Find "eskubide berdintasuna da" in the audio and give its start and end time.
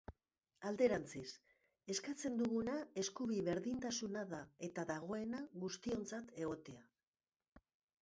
3.03-4.43